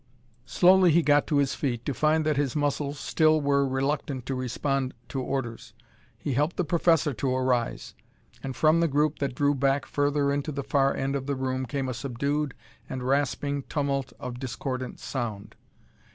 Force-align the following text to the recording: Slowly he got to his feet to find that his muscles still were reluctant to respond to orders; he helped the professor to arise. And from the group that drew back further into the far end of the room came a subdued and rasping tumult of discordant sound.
Slowly 0.47 0.89
he 0.91 1.03
got 1.03 1.27
to 1.27 1.37
his 1.37 1.53
feet 1.53 1.85
to 1.85 1.93
find 1.93 2.25
that 2.25 2.35
his 2.35 2.55
muscles 2.55 2.99
still 2.99 3.39
were 3.39 3.67
reluctant 3.67 4.25
to 4.25 4.33
respond 4.33 4.95
to 5.09 5.21
orders; 5.21 5.75
he 6.17 6.33
helped 6.33 6.55
the 6.57 6.63
professor 6.63 7.13
to 7.13 7.35
arise. 7.35 7.93
And 8.41 8.55
from 8.55 8.79
the 8.79 8.87
group 8.87 9.19
that 9.19 9.35
drew 9.35 9.53
back 9.53 9.85
further 9.85 10.33
into 10.33 10.51
the 10.51 10.63
far 10.63 10.91
end 10.97 11.15
of 11.15 11.27
the 11.27 11.35
room 11.35 11.67
came 11.67 11.87
a 11.87 11.93
subdued 11.93 12.55
and 12.89 13.03
rasping 13.03 13.61
tumult 13.69 14.11
of 14.19 14.39
discordant 14.39 14.99
sound. 14.99 15.53